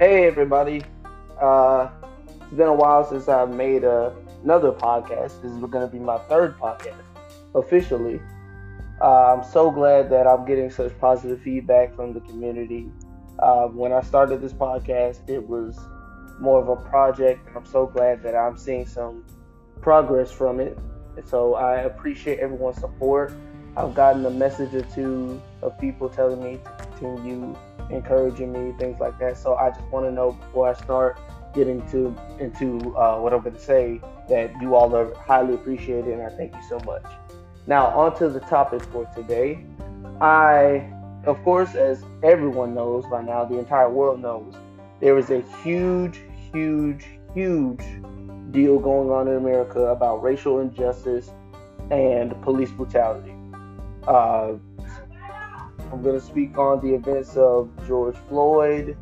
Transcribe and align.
Hey, 0.00 0.26
everybody. 0.26 0.82
Uh, 1.38 1.90
it's 2.40 2.54
been 2.54 2.68
a 2.68 2.74
while 2.74 3.06
since 3.06 3.28
I 3.28 3.44
made 3.44 3.84
uh, 3.84 4.12
another 4.42 4.72
podcast. 4.72 5.42
This 5.42 5.52
is 5.52 5.58
going 5.58 5.86
to 5.86 5.88
be 5.88 5.98
my 5.98 6.16
third 6.20 6.58
podcast 6.58 7.02
officially. 7.54 8.18
Uh, 8.98 9.34
I'm 9.34 9.44
so 9.44 9.70
glad 9.70 10.08
that 10.08 10.26
I'm 10.26 10.46
getting 10.46 10.70
such 10.70 10.98
positive 10.98 11.42
feedback 11.42 11.94
from 11.94 12.14
the 12.14 12.20
community. 12.20 12.90
Uh, 13.40 13.66
when 13.66 13.92
I 13.92 14.00
started 14.00 14.40
this 14.40 14.54
podcast, 14.54 15.28
it 15.28 15.46
was 15.46 15.78
more 16.40 16.62
of 16.62 16.70
a 16.70 16.76
project, 16.88 17.46
and 17.48 17.58
I'm 17.58 17.66
so 17.66 17.84
glad 17.86 18.22
that 18.22 18.34
I'm 18.34 18.56
seeing 18.56 18.86
some 18.86 19.22
progress 19.82 20.32
from 20.32 20.60
it. 20.60 20.78
And 21.18 21.28
so 21.28 21.56
I 21.56 21.80
appreciate 21.80 22.38
everyone's 22.38 22.78
support. 22.78 23.34
I've 23.76 23.94
gotten 23.94 24.24
a 24.24 24.30
message 24.30 24.74
or 24.74 24.80
two 24.80 25.42
of 25.60 25.78
people 25.78 26.08
telling 26.08 26.42
me 26.42 26.58
to 26.64 26.79
continue 27.00 27.56
encouraging 27.90 28.52
me, 28.52 28.72
things 28.78 29.00
like 29.00 29.18
that. 29.18 29.36
So 29.36 29.56
I 29.56 29.70
just 29.70 29.82
want 29.90 30.06
to 30.06 30.12
know 30.12 30.32
before 30.32 30.68
I 30.68 30.74
start 30.74 31.18
getting 31.52 31.84
to 31.90 32.14
into 32.38 32.94
uh, 32.96 33.18
what 33.18 33.32
I'm 33.32 33.40
going 33.40 33.56
to 33.56 33.60
say 33.60 34.00
that 34.28 34.52
you 34.60 34.76
all 34.76 34.94
are 34.94 35.12
highly 35.14 35.54
appreciated, 35.54 36.12
and 36.12 36.22
I 36.22 36.30
thank 36.36 36.54
you 36.54 36.62
so 36.68 36.78
much. 36.80 37.04
Now, 37.66 37.88
on 37.88 38.16
to 38.18 38.28
the 38.28 38.40
topic 38.40 38.82
for 38.84 39.04
today. 39.14 39.64
I, 40.20 40.92
of 41.24 41.42
course, 41.42 41.74
as 41.74 42.04
everyone 42.22 42.74
knows 42.74 43.04
by 43.10 43.22
now, 43.22 43.44
the 43.44 43.58
entire 43.58 43.90
world 43.90 44.20
knows, 44.20 44.54
there 45.00 45.18
is 45.18 45.30
a 45.30 45.42
huge, 45.62 46.20
huge, 46.52 47.04
huge 47.34 47.80
deal 48.50 48.78
going 48.78 49.10
on 49.10 49.28
in 49.28 49.36
America 49.36 49.80
about 49.86 50.22
racial 50.22 50.60
injustice 50.60 51.30
and 51.90 52.40
police 52.42 52.70
brutality. 52.70 53.34
Uh, 54.06 54.54
I'm 55.92 56.02
going 56.02 56.18
to 56.18 56.24
speak 56.24 56.56
on 56.56 56.80
the 56.80 56.94
events 56.94 57.36
of 57.36 57.68
George 57.86 58.16
Floyd 58.28 58.96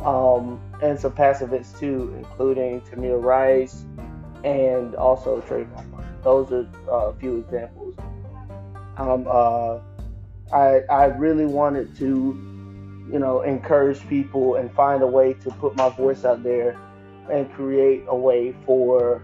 um, 0.00 0.60
and 0.82 0.98
some 0.98 1.12
past 1.12 1.42
events 1.42 1.72
too, 1.78 2.14
including 2.18 2.80
Tamir 2.80 3.22
Rice 3.22 3.84
and 4.44 4.94
also 4.96 5.40
Trayvon. 5.42 5.86
Those 6.22 6.52
are 6.52 6.68
uh, 6.88 7.10
a 7.10 7.14
few 7.14 7.38
examples. 7.38 7.94
Um, 8.96 9.26
uh, 9.28 9.78
I, 10.52 10.80
I 10.90 11.04
really 11.04 11.46
wanted 11.46 11.96
to, 11.98 12.06
you 13.12 13.18
know, 13.18 13.42
encourage 13.42 14.06
people 14.08 14.56
and 14.56 14.72
find 14.72 15.02
a 15.02 15.06
way 15.06 15.34
to 15.34 15.50
put 15.52 15.76
my 15.76 15.90
voice 15.90 16.24
out 16.24 16.42
there 16.42 16.76
and 17.30 17.50
create 17.52 18.04
a 18.08 18.16
way 18.16 18.54
for 18.66 19.22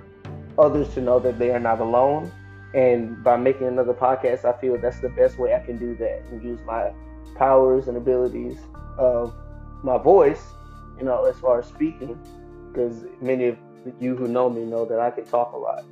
others 0.58 0.94
to 0.94 1.00
know 1.00 1.18
that 1.18 1.38
they 1.38 1.50
are 1.50 1.58
not 1.60 1.80
alone 1.80 2.32
and 2.76 3.24
by 3.24 3.38
making 3.38 3.66
another 3.66 3.94
podcast, 3.94 4.44
I 4.44 4.52
feel 4.60 4.76
that's 4.78 5.00
the 5.00 5.08
best 5.08 5.38
way 5.38 5.54
I 5.54 5.60
can 5.60 5.78
do 5.78 5.96
that 5.96 6.24
and 6.30 6.42
use 6.42 6.60
my 6.66 6.92
powers 7.34 7.88
and 7.88 7.96
abilities 7.96 8.58
of 8.98 9.34
my 9.82 9.96
voice, 9.96 10.44
you 10.98 11.04
know, 11.04 11.24
as 11.24 11.38
far 11.38 11.60
as 11.60 11.66
speaking, 11.66 12.20
because 12.68 13.06
many 13.22 13.46
of 13.46 13.56
you 13.98 14.14
who 14.14 14.28
know 14.28 14.50
me 14.50 14.64
know 14.64 14.84
that 14.84 15.00
I 15.00 15.10
can 15.10 15.24
talk 15.24 15.54
a 15.54 15.56
lot. 15.56 15.84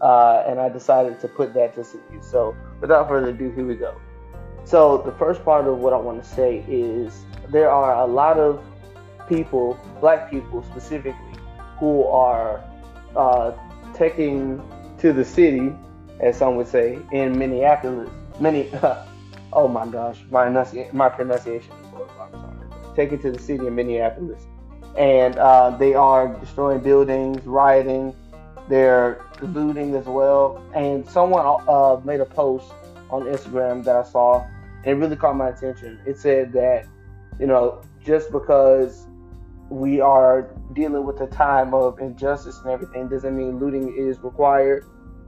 Uh, 0.00 0.42
and 0.48 0.58
I 0.58 0.68
decided 0.68 1.20
to 1.20 1.28
put 1.28 1.54
that 1.54 1.72
to 1.74 1.84
some 1.84 2.02
use. 2.12 2.26
So, 2.28 2.56
without 2.80 3.06
further 3.06 3.28
ado, 3.28 3.52
here 3.52 3.64
we 3.64 3.76
go. 3.76 3.94
So, 4.64 4.98
the 4.98 5.12
first 5.12 5.44
part 5.44 5.68
of 5.68 5.78
what 5.78 5.92
I 5.92 5.98
want 5.98 6.20
to 6.20 6.28
say 6.28 6.64
is 6.66 7.24
there 7.52 7.70
are 7.70 8.02
a 8.02 8.06
lot 8.06 8.38
of 8.38 8.60
people, 9.28 9.78
black 10.00 10.32
people 10.32 10.64
specifically, 10.64 11.38
who 11.78 12.02
are 12.04 12.64
uh, 13.14 13.52
taking 13.94 14.60
to 14.98 15.12
the 15.12 15.24
city 15.24 15.72
as 16.20 16.38
some 16.38 16.56
would 16.56 16.68
say, 16.68 16.98
in 17.12 17.38
Minneapolis. 17.38 18.10
Many, 18.40 18.70
oh 19.52 19.68
my 19.68 19.86
gosh, 19.86 20.18
my 20.30 20.48
my 20.92 21.08
pronunciation 21.08 21.72
is 21.72 21.86
horrible. 21.88 22.14
I'm 22.20 22.32
sorry. 22.32 22.96
Taken 22.96 23.18
to 23.22 23.30
the 23.32 23.38
city 23.38 23.66
of 23.66 23.72
Minneapolis, 23.72 24.42
and 24.96 25.36
uh, 25.36 25.70
they 25.70 25.94
are 25.94 26.28
destroying 26.40 26.80
buildings, 26.80 27.44
rioting, 27.46 28.14
they're 28.68 29.24
looting 29.42 29.94
as 29.94 30.06
well. 30.06 30.62
And 30.74 31.08
someone 31.08 31.62
uh, 31.68 32.00
made 32.04 32.20
a 32.20 32.24
post 32.24 32.72
on 33.10 33.24
Instagram 33.24 33.84
that 33.84 33.96
I 33.96 34.02
saw, 34.04 34.46
and 34.84 34.86
it 34.86 34.94
really 34.94 35.16
caught 35.16 35.36
my 35.36 35.48
attention. 35.48 36.00
It 36.06 36.18
said 36.18 36.52
that, 36.52 36.86
you 37.38 37.46
know, 37.46 37.82
just 38.04 38.30
because 38.30 39.06
we 39.70 40.00
are 40.00 40.50
dealing 40.74 41.04
with 41.04 41.20
a 41.20 41.26
time 41.26 41.74
of 41.74 41.98
injustice 41.98 42.60
and 42.62 42.70
everything 42.70 43.08
doesn't 43.08 43.36
mean 43.36 43.58
looting 43.58 43.94
is 43.96 44.18
required 44.20 44.86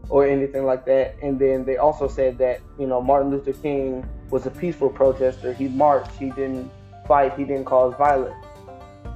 or 0.08 0.26
anything 0.26 0.64
like 0.64 0.84
that. 0.86 1.16
And 1.22 1.38
then 1.38 1.64
they 1.64 1.76
also 1.76 2.08
said 2.08 2.38
that, 2.38 2.60
you 2.78 2.86
know, 2.86 3.00
Martin 3.00 3.30
Luther 3.30 3.52
King 3.52 4.08
was 4.30 4.46
a 4.46 4.50
peaceful 4.50 4.90
protester. 4.90 5.52
He 5.52 5.68
marched, 5.68 6.12
he 6.12 6.30
didn't 6.30 6.70
fight, 7.06 7.36
he 7.36 7.44
didn't 7.44 7.64
cause 7.66 7.94
violence. 7.96 8.34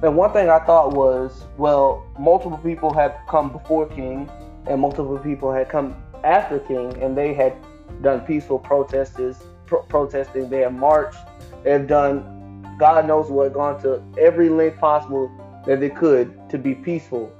And 0.01 0.17
one 0.17 0.33
thing 0.33 0.49
I 0.49 0.59
thought 0.59 0.93
was, 0.93 1.45
well, 1.57 2.05
multiple 2.19 2.57
people 2.57 2.93
had 2.93 3.15
come 3.29 3.51
before 3.51 3.87
King 3.87 4.29
and 4.67 4.81
multiple 4.81 5.19
people 5.19 5.51
had 5.51 5.69
come 5.69 5.95
after 6.23 6.59
King 6.59 7.01
and 7.01 7.17
they 7.17 7.33
had 7.33 7.53
done 8.01 8.21
peaceful 8.21 8.59
protesters, 8.59 9.37
pro- 9.65 9.83
protesting, 9.83 10.49
they 10.49 10.61
have 10.61 10.73
marched, 10.73 11.17
they 11.63 11.71
have 11.71 11.87
done 11.87 12.37
God 12.79 13.05
knows 13.05 13.29
what, 13.29 13.53
gone 13.53 13.79
to 13.83 14.01
every 14.17 14.49
length 14.49 14.79
possible 14.79 15.29
that 15.67 15.79
they 15.79 15.89
could 15.89 16.49
to 16.49 16.57
be 16.57 16.73
peaceful 16.73 17.31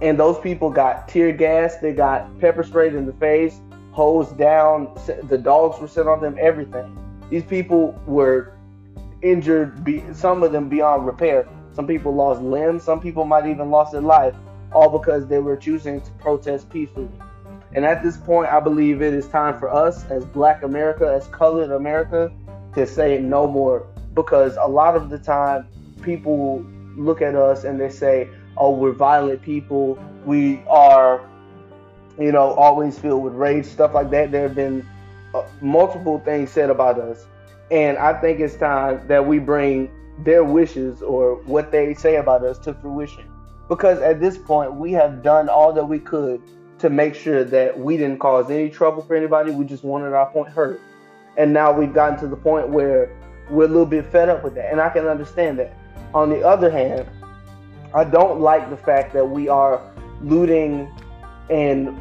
and 0.00 0.18
those 0.18 0.38
people 0.38 0.70
got 0.70 1.08
tear 1.08 1.32
gas, 1.32 1.76
they 1.76 1.92
got 1.92 2.38
pepper 2.40 2.62
sprayed 2.62 2.94
in 2.94 3.06
the 3.06 3.12
face, 3.14 3.60
hosed 3.90 4.38
down, 4.38 4.94
the 5.24 5.38
dogs 5.38 5.80
were 5.80 5.88
sent 5.88 6.08
on 6.08 6.20
them, 6.20 6.36
everything. 6.40 6.96
These 7.30 7.44
people 7.44 8.00
were 8.06 8.54
injured, 9.22 9.84
some 10.14 10.42
of 10.42 10.52
them 10.52 10.68
beyond 10.68 11.06
repair. 11.06 11.48
Some 11.72 11.86
people 11.86 12.14
lost 12.14 12.40
limbs, 12.40 12.82
some 12.82 13.00
people 13.00 13.24
might 13.24 13.46
even 13.46 13.70
lost 13.70 13.92
their 13.92 14.00
life, 14.00 14.34
all 14.72 14.88
because 14.98 15.26
they 15.26 15.38
were 15.38 15.56
choosing 15.56 16.00
to 16.00 16.10
protest 16.12 16.70
peacefully. 16.70 17.08
And 17.74 17.84
at 17.84 18.02
this 18.02 18.16
point, 18.16 18.50
I 18.50 18.60
believe 18.60 19.02
it 19.02 19.14
is 19.14 19.28
time 19.28 19.58
for 19.58 19.68
us 19.68 20.04
as 20.06 20.24
Black 20.24 20.62
America, 20.62 21.12
as 21.12 21.26
colored 21.28 21.70
America, 21.70 22.32
to 22.74 22.86
say 22.86 23.18
no 23.18 23.46
more. 23.46 23.86
Because 24.14 24.56
a 24.60 24.66
lot 24.66 24.96
of 24.96 25.10
the 25.10 25.18
time, 25.18 25.68
people 26.02 26.64
look 26.96 27.22
at 27.22 27.34
us 27.34 27.64
and 27.64 27.78
they 27.78 27.90
say, 27.90 28.28
oh, 28.58 28.70
we're 28.70 28.92
violent 28.92 29.42
people. 29.42 29.98
We 30.24 30.62
are, 30.68 31.20
you 32.18 32.32
know, 32.32 32.52
always 32.54 32.98
filled 32.98 33.22
with 33.22 33.34
rage, 33.34 33.66
stuff 33.66 33.94
like 33.94 34.10
that. 34.10 34.32
There 34.32 34.42
have 34.42 34.54
been 34.54 34.86
uh, 35.34 35.46
multiple 35.60 36.20
things 36.20 36.50
said 36.50 36.70
about 36.70 36.98
us. 36.98 37.26
And 37.70 37.98
I 37.98 38.18
think 38.20 38.40
it's 38.40 38.56
time 38.56 39.06
that 39.08 39.26
we 39.26 39.38
bring 39.38 39.90
their 40.24 40.42
wishes 40.42 41.02
or 41.02 41.36
what 41.44 41.70
they 41.70 41.94
say 41.94 42.16
about 42.16 42.44
us 42.44 42.58
to 42.60 42.74
fruition. 42.74 43.24
Because 43.68 44.00
at 44.00 44.20
this 44.20 44.38
point, 44.38 44.74
we 44.74 44.92
have 44.92 45.22
done 45.22 45.48
all 45.48 45.72
that 45.74 45.84
we 45.84 45.98
could 45.98 46.40
to 46.78 46.88
make 46.88 47.14
sure 47.14 47.44
that 47.44 47.78
we 47.78 47.96
didn't 47.96 48.18
cause 48.18 48.50
any 48.50 48.70
trouble 48.70 49.02
for 49.02 49.14
anybody. 49.14 49.50
We 49.50 49.64
just 49.64 49.84
wanted 49.84 50.14
our 50.14 50.30
point 50.30 50.48
heard. 50.48 50.80
And 51.36 51.52
now 51.52 51.72
we've 51.72 51.92
gotten 51.92 52.18
to 52.20 52.26
the 52.26 52.36
point 52.36 52.68
where 52.68 53.14
we're 53.50 53.64
a 53.64 53.68
little 53.68 53.86
bit 53.86 54.06
fed 54.06 54.28
up 54.28 54.42
with 54.42 54.54
that. 54.54 54.70
And 54.72 54.80
I 54.80 54.88
can 54.88 55.06
understand 55.06 55.58
that. 55.58 55.76
On 56.14 56.30
the 56.30 56.42
other 56.42 56.70
hand, 56.70 57.06
I 57.94 58.04
don't 58.04 58.40
like 58.40 58.70
the 58.70 58.76
fact 58.76 59.12
that 59.14 59.28
we 59.28 59.48
are 59.48 59.80
looting 60.22 60.92
and 61.48 61.98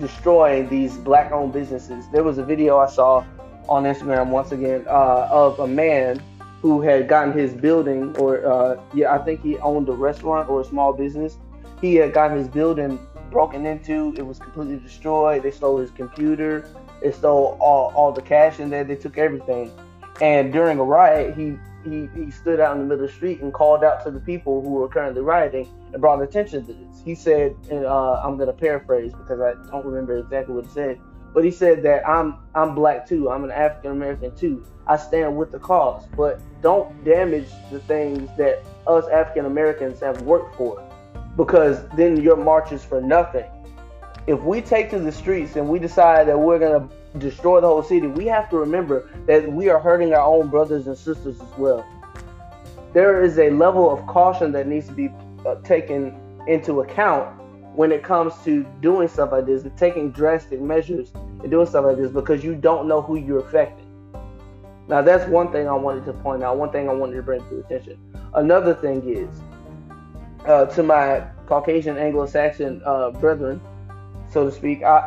destroying 0.00 0.68
these 0.68 0.96
black 0.96 1.32
owned 1.32 1.52
businesses. 1.52 2.04
There 2.12 2.24
was 2.24 2.38
a 2.38 2.44
video 2.44 2.78
I 2.78 2.88
saw 2.88 3.24
on 3.68 3.84
Instagram 3.84 4.28
once 4.28 4.52
again 4.52 4.84
uh, 4.88 5.28
of 5.30 5.58
a 5.60 5.66
man 5.66 6.22
who 6.60 6.80
had 6.80 7.08
gotten 7.08 7.32
his 7.32 7.52
building, 7.54 8.16
or 8.16 8.44
uh, 8.46 8.80
yeah, 8.94 9.14
I 9.14 9.18
think 9.18 9.42
he 9.42 9.58
owned 9.58 9.88
a 9.88 9.92
restaurant 9.92 10.48
or 10.48 10.60
a 10.60 10.64
small 10.64 10.92
business. 10.92 11.36
He 11.80 11.94
had 11.94 12.12
gotten 12.12 12.36
his 12.36 12.48
building 12.48 12.98
broken 13.30 13.66
into. 13.66 14.14
It 14.16 14.22
was 14.22 14.38
completely 14.38 14.78
destroyed. 14.78 15.42
They 15.42 15.50
stole 15.50 15.78
his 15.78 15.90
computer. 15.90 16.68
They 17.02 17.12
stole 17.12 17.56
all, 17.60 17.92
all 17.94 18.12
the 18.12 18.22
cash 18.22 18.58
in 18.58 18.70
there. 18.70 18.82
They 18.82 18.96
took 18.96 19.18
everything. 19.18 19.70
And 20.20 20.52
during 20.52 20.78
a 20.78 20.84
riot, 20.84 21.36
he 21.36 21.58
he, 21.92 22.24
he 22.24 22.30
stood 22.30 22.60
out 22.60 22.76
in 22.76 22.82
the 22.82 22.84
middle 22.84 23.04
of 23.04 23.10
the 23.10 23.16
street 23.16 23.40
and 23.40 23.52
called 23.52 23.84
out 23.84 24.04
to 24.04 24.10
the 24.10 24.20
people 24.20 24.62
who 24.62 24.70
were 24.70 24.88
currently 24.88 25.22
rioting 25.22 25.68
and 25.92 26.00
brought 26.00 26.20
attention 26.22 26.66
to 26.66 26.72
this. 26.72 27.02
He 27.04 27.14
said, 27.14 27.54
and 27.70 27.84
uh, 27.84 28.20
I'm 28.24 28.36
going 28.36 28.48
to 28.48 28.52
paraphrase 28.52 29.12
because 29.12 29.40
I 29.40 29.54
don't 29.70 29.84
remember 29.84 30.18
exactly 30.18 30.54
what 30.54 30.64
he 30.64 30.70
said, 30.70 31.00
but 31.32 31.44
he 31.44 31.50
said 31.50 31.82
that 31.82 32.06
I'm 32.08 32.38
I'm 32.54 32.74
black 32.74 33.06
too. 33.08 33.30
I'm 33.30 33.44
an 33.44 33.50
African 33.50 33.92
American 33.92 34.34
too. 34.36 34.64
I 34.86 34.96
stand 34.96 35.36
with 35.36 35.50
the 35.50 35.58
cause, 35.58 36.06
but 36.16 36.40
don't 36.62 37.04
damage 37.04 37.48
the 37.70 37.80
things 37.80 38.30
that 38.38 38.64
us 38.86 39.06
African 39.08 39.46
Americans 39.46 40.00
have 40.00 40.22
worked 40.22 40.56
for, 40.56 40.82
because 41.36 41.86
then 41.96 42.20
your 42.20 42.36
march 42.36 42.72
is 42.72 42.84
for 42.84 43.00
nothing. 43.00 43.44
If 44.26 44.40
we 44.40 44.60
take 44.60 44.90
to 44.90 44.98
the 44.98 45.12
streets 45.12 45.54
and 45.54 45.68
we 45.68 45.78
decide 45.78 46.26
that 46.26 46.36
we're 46.36 46.58
going 46.58 46.88
to 46.88 47.18
destroy 47.18 47.60
the 47.60 47.68
whole 47.68 47.82
city, 47.82 48.08
we 48.08 48.26
have 48.26 48.50
to 48.50 48.56
remember 48.56 49.08
that 49.26 49.50
we 49.50 49.68
are 49.68 49.78
hurting 49.78 50.14
our 50.14 50.26
own 50.26 50.48
brothers 50.48 50.88
and 50.88 50.98
sisters 50.98 51.40
as 51.40 51.58
well. 51.58 51.86
There 52.92 53.22
is 53.22 53.38
a 53.38 53.50
level 53.50 53.88
of 53.88 54.04
caution 54.06 54.50
that 54.52 54.66
needs 54.66 54.88
to 54.88 54.92
be 54.94 55.10
uh, 55.46 55.56
taken 55.62 56.18
into 56.48 56.80
account 56.80 57.40
when 57.76 57.92
it 57.92 58.02
comes 58.02 58.32
to 58.44 58.64
doing 58.80 59.06
stuff 59.06 59.30
like 59.30 59.46
this, 59.46 59.64
taking 59.76 60.10
drastic 60.10 60.60
measures 60.60 61.12
and 61.14 61.50
doing 61.50 61.66
stuff 61.66 61.84
like 61.84 61.96
this 61.96 62.10
because 62.10 62.42
you 62.42 62.56
don't 62.56 62.88
know 62.88 63.02
who 63.02 63.16
you're 63.16 63.40
affecting. 63.40 63.86
Now, 64.88 65.02
that's 65.02 65.28
one 65.28 65.52
thing 65.52 65.68
I 65.68 65.74
wanted 65.74 66.04
to 66.06 66.12
point 66.12 66.42
out, 66.42 66.56
one 66.56 66.72
thing 66.72 66.88
I 66.88 66.92
wanted 66.92 67.16
to 67.16 67.22
bring 67.22 67.46
to 67.48 67.60
attention. 67.60 67.98
Another 68.34 68.74
thing 68.74 69.08
is, 69.08 69.28
uh, 70.46 70.66
to 70.66 70.82
my 70.82 71.22
Caucasian 71.46 71.96
Anglo-Saxon 71.96 72.82
uh, 72.84 73.10
brethren, 73.10 73.60
so 74.36 74.44
to 74.44 74.52
speak, 74.52 74.82
I, 74.82 74.98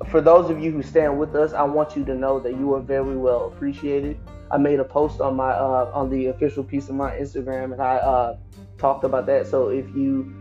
I, 0.00 0.06
for 0.06 0.22
those 0.22 0.48
of 0.48 0.58
you 0.58 0.70
who 0.70 0.82
stand 0.82 1.18
with 1.18 1.34
us, 1.34 1.52
I 1.52 1.62
want 1.62 1.94
you 1.94 2.06
to 2.06 2.14
know 2.14 2.40
that 2.40 2.52
you 2.52 2.72
are 2.72 2.80
very 2.80 3.18
well 3.18 3.48
appreciated. 3.48 4.18
I 4.50 4.56
made 4.56 4.80
a 4.80 4.84
post 4.84 5.20
on 5.20 5.36
my 5.36 5.50
uh, 5.50 5.90
on 5.92 6.08
the 6.08 6.28
official 6.28 6.64
piece 6.64 6.88
of 6.88 6.94
my 6.94 7.10
Instagram, 7.10 7.74
and 7.74 7.82
I 7.82 7.96
uh, 7.96 8.38
talked 8.78 9.04
about 9.04 9.26
that. 9.26 9.46
So 9.46 9.68
if 9.68 9.84
you 9.94 10.34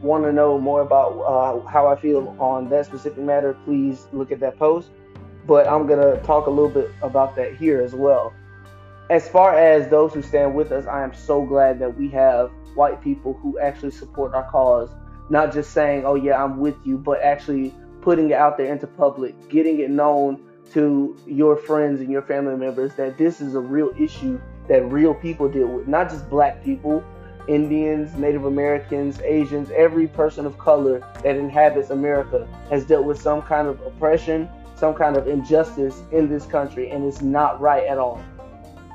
want 0.00 0.24
to 0.24 0.32
know 0.32 0.58
more 0.58 0.80
about 0.80 1.10
uh, 1.20 1.68
how 1.68 1.86
I 1.88 2.00
feel 2.00 2.34
on 2.38 2.70
that 2.70 2.86
specific 2.86 3.22
matter, 3.22 3.52
please 3.66 4.06
look 4.14 4.32
at 4.32 4.40
that 4.40 4.58
post. 4.58 4.88
But 5.46 5.68
I'm 5.68 5.86
gonna 5.86 6.18
talk 6.22 6.46
a 6.46 6.50
little 6.50 6.70
bit 6.70 6.90
about 7.02 7.36
that 7.36 7.54
here 7.56 7.82
as 7.82 7.94
well. 7.94 8.32
As 9.10 9.28
far 9.28 9.54
as 9.58 9.90
those 9.90 10.14
who 10.14 10.22
stand 10.22 10.54
with 10.54 10.72
us, 10.72 10.86
I 10.86 11.02
am 11.02 11.12
so 11.12 11.44
glad 11.44 11.80
that 11.80 11.98
we 11.98 12.08
have 12.12 12.50
white 12.74 13.02
people 13.02 13.34
who 13.34 13.58
actually 13.58 13.90
support 13.90 14.32
our 14.32 14.50
cause, 14.50 14.88
not 15.28 15.52
just 15.52 15.72
saying, 15.72 16.04
"Oh 16.04 16.14
yeah, 16.14 16.42
I'm 16.42 16.58
with 16.58 16.76
you," 16.84 16.98
but 16.98 17.20
actually 17.22 17.74
putting 18.00 18.30
it 18.30 18.34
out 18.34 18.56
there 18.56 18.72
into 18.72 18.86
public, 18.86 19.48
getting 19.48 19.80
it 19.80 19.90
known 19.90 20.40
to 20.72 21.16
your 21.26 21.56
friends 21.56 22.00
and 22.00 22.10
your 22.10 22.22
family 22.22 22.56
members 22.56 22.94
that 22.94 23.18
this 23.18 23.40
is 23.40 23.54
a 23.54 23.60
real 23.60 23.90
issue 23.98 24.40
that 24.68 24.84
real 24.90 25.14
people 25.14 25.48
deal 25.48 25.68
with, 25.68 25.86
not 25.86 26.10
just 26.10 26.28
black 26.28 26.62
people, 26.64 27.04
Indians, 27.48 28.14
Native 28.14 28.44
Americans, 28.44 29.20
Asians, 29.20 29.70
every 29.70 30.08
person 30.08 30.46
of 30.46 30.58
color 30.58 31.00
that 31.22 31.36
inhabits 31.36 31.90
America 31.90 32.48
has 32.70 32.84
dealt 32.84 33.04
with 33.04 33.20
some 33.20 33.42
kind 33.42 33.68
of 33.68 33.80
oppression, 33.82 34.48
some 34.74 34.94
kind 34.94 35.16
of 35.16 35.28
injustice 35.28 36.02
in 36.12 36.28
this 36.28 36.44
country, 36.46 36.90
and 36.90 37.04
it's 37.04 37.22
not 37.22 37.60
right 37.60 37.86
at 37.86 37.98
all. 37.98 38.22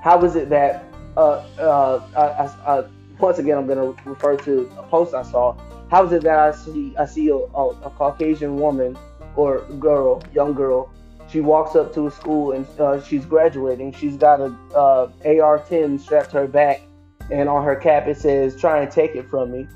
How 0.04 0.24
is 0.24 0.36
it 0.36 0.50
that, 0.50 0.84
uh, 1.16 1.44
uh, 1.60 2.02
I, 2.16 2.72
I, 2.72 2.84
once 3.20 3.40
again, 3.40 3.58
I'm 3.58 3.68
going 3.68 3.96
to 3.96 4.10
refer 4.10 4.36
to 4.38 4.72
a 4.78 4.84
post 4.84 5.14
I 5.14 5.24
saw. 5.24 5.56
How 5.92 6.06
is 6.06 6.14
it 6.14 6.24
that 6.24 6.40
I 6.40 6.52
see 6.52 6.96
I 6.98 7.06
see 7.06 7.28
a, 7.28 7.36
a, 7.36 7.68
a 7.84 7.90
Caucasian 7.90 8.56
woman 8.56 8.98
or 9.36 9.66
girl, 9.78 10.24
young 10.34 10.54
girl, 10.54 10.90
she 11.30 11.42
walks 11.42 11.76
up 11.76 11.94
to 11.96 12.08
a 12.08 12.12
school 12.12 12.54
and 12.54 12.66
uh, 12.80 13.02
she's 13.02 13.26
graduating. 13.26 13.92
She's 13.92 14.16
got 14.16 14.40
a 14.40 14.56
uh, 14.74 15.12
AR-10 15.26 16.00
strapped 16.00 16.32
to 16.32 16.38
her 16.38 16.48
back, 16.48 16.82
and 17.30 17.50
on 17.50 17.66
her 17.66 17.76
cap 17.76 18.08
it 18.08 18.18
says 18.18 18.56
"Try 18.56 18.82
and 18.82 18.90
take 18.90 19.16
it 19.16 19.30
from 19.30 19.52
me." 19.52 19.68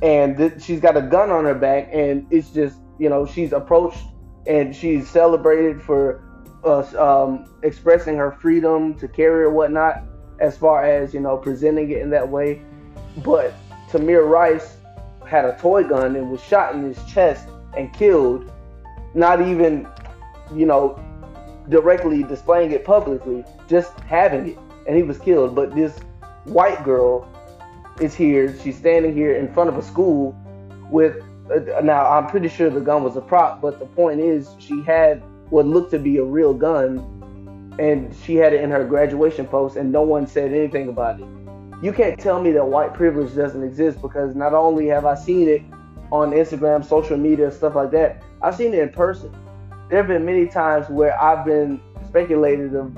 And 0.00 0.38
th- 0.38 0.62
she's 0.62 0.80
got 0.80 0.96
a 0.96 1.02
gun 1.02 1.30
on 1.30 1.44
her 1.44 1.54
back, 1.54 1.90
and 1.92 2.26
it's 2.30 2.50
just 2.50 2.78
you 2.98 3.10
know 3.10 3.26
she's 3.26 3.52
approached 3.52 4.02
and 4.46 4.74
she's 4.74 5.06
celebrated 5.06 5.82
for 5.82 6.24
us 6.64 6.94
um, 6.94 7.44
expressing 7.62 8.16
her 8.16 8.32
freedom 8.32 8.94
to 8.94 9.06
carry 9.06 9.44
or 9.44 9.50
whatnot, 9.50 10.02
as 10.40 10.56
far 10.56 10.82
as 10.82 11.12
you 11.12 11.20
know 11.20 11.36
presenting 11.36 11.90
it 11.90 11.98
in 11.98 12.08
that 12.08 12.26
way. 12.26 12.62
But 13.18 13.52
Tamir 13.90 14.26
Rice 14.26 14.77
had 15.28 15.44
a 15.44 15.56
toy 15.58 15.84
gun 15.84 16.16
and 16.16 16.30
was 16.30 16.42
shot 16.42 16.74
in 16.74 16.82
his 16.82 17.02
chest 17.04 17.48
and 17.76 17.92
killed. 17.92 18.50
Not 19.14 19.40
even 19.40 19.86
you 20.54 20.66
know, 20.66 20.98
directly 21.68 22.22
displaying 22.22 22.72
it 22.72 22.84
publicly, 22.84 23.44
just 23.68 23.98
having 24.00 24.48
it, 24.48 24.58
and 24.86 24.96
he 24.96 25.02
was 25.02 25.18
killed. 25.18 25.54
But 25.54 25.74
this 25.74 25.98
white 26.44 26.82
girl 26.84 27.28
is 28.00 28.14
here. 28.14 28.56
She's 28.62 28.76
standing 28.76 29.14
here 29.14 29.36
in 29.36 29.52
front 29.52 29.68
of 29.68 29.76
a 29.76 29.82
school 29.82 30.36
with. 30.90 31.22
Uh, 31.50 31.80
now 31.80 32.04
I'm 32.10 32.26
pretty 32.26 32.48
sure 32.48 32.68
the 32.68 32.80
gun 32.80 33.02
was 33.02 33.16
a 33.16 33.22
prop, 33.22 33.62
but 33.62 33.78
the 33.78 33.86
point 33.86 34.20
is 34.20 34.50
she 34.58 34.82
had 34.82 35.22
what 35.48 35.66
looked 35.66 35.90
to 35.92 35.98
be 35.98 36.18
a 36.18 36.24
real 36.24 36.52
gun, 36.52 36.98
and 37.78 38.14
she 38.24 38.36
had 38.36 38.52
it 38.52 38.62
in 38.62 38.70
her 38.70 38.84
graduation 38.84 39.46
post, 39.46 39.76
and 39.76 39.90
no 39.90 40.02
one 40.02 40.26
said 40.26 40.52
anything 40.52 40.88
about 40.88 41.20
it. 41.20 41.26
You 41.82 41.92
can't 41.92 42.18
tell 42.18 42.42
me 42.42 42.50
that 42.52 42.66
white 42.66 42.94
privilege 42.94 43.34
doesn't 43.34 43.62
exist 43.62 44.02
because 44.02 44.34
not 44.34 44.52
only 44.52 44.86
have 44.86 45.04
I 45.04 45.14
seen 45.14 45.48
it 45.48 45.62
on 46.10 46.32
Instagram, 46.32 46.84
social 46.84 47.16
media, 47.16 47.50
stuff 47.50 47.74
like 47.74 47.90
that, 47.92 48.22
I've 48.42 48.56
seen 48.56 48.74
it 48.74 48.80
in 48.80 48.88
person 48.90 49.34
there 49.88 49.98
have 49.98 50.08
been 50.08 50.24
many 50.24 50.46
times 50.46 50.88
where 50.88 51.20
I've 51.20 51.44
been 51.44 51.80
speculated 52.06 52.74
of 52.74 52.96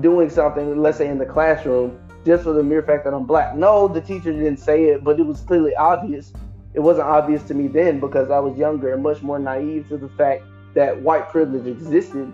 doing 0.00 0.28
something, 0.28 0.82
let's 0.82 0.98
say 0.98 1.08
in 1.08 1.18
the 1.18 1.26
classroom, 1.26 1.98
just 2.24 2.42
for 2.42 2.52
the 2.52 2.62
mere 2.62 2.82
fact 2.82 3.04
that 3.04 3.14
I'm 3.14 3.24
black. 3.24 3.54
No, 3.54 3.86
the 3.86 4.00
teacher 4.00 4.32
didn't 4.32 4.56
say 4.56 4.86
it, 4.86 5.04
but 5.04 5.20
it 5.20 5.22
was 5.22 5.40
clearly 5.42 5.74
obvious. 5.76 6.32
It 6.74 6.80
wasn't 6.80 7.06
obvious 7.06 7.42
to 7.44 7.54
me 7.54 7.68
then 7.68 8.00
because 8.00 8.30
I 8.30 8.40
was 8.40 8.58
younger 8.58 8.92
and 8.92 9.02
much 9.02 9.22
more 9.22 9.38
naive 9.38 9.88
to 9.88 9.96
the 9.96 10.08
fact 10.10 10.42
that 10.74 11.00
white 11.00 11.30
privilege 11.30 11.66
existed, 11.66 12.32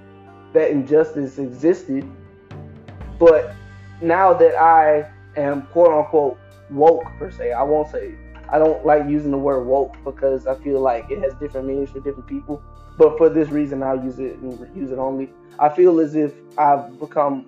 that 0.54 0.70
injustice 0.70 1.38
existed. 1.38 2.10
But 3.18 3.54
now 4.00 4.32
that 4.32 4.56
I 4.56 5.08
am 5.36 5.62
quote 5.72 5.92
unquote 5.92 6.38
woke 6.70 7.04
per 7.18 7.30
se, 7.30 7.52
I 7.52 7.62
won't 7.62 7.90
say 7.90 8.14
I 8.48 8.58
don't 8.58 8.84
like 8.84 9.08
using 9.08 9.30
the 9.30 9.38
word 9.38 9.64
woke 9.64 9.96
because 10.04 10.46
I 10.46 10.54
feel 10.56 10.80
like 10.80 11.10
it 11.10 11.20
has 11.22 11.32
different 11.34 11.66
meanings 11.66 11.90
for 11.90 12.00
different 12.00 12.26
people. 12.26 12.62
But 12.98 13.16
for 13.16 13.30
this 13.30 13.48
reason, 13.48 13.82
I'll 13.82 14.02
use 14.02 14.18
it 14.18 14.36
and 14.36 14.76
use 14.76 14.90
it 14.90 14.98
only. 14.98 15.30
I 15.58 15.70
feel 15.70 16.00
as 16.00 16.14
if 16.14 16.34
I've 16.58 17.00
become 17.00 17.46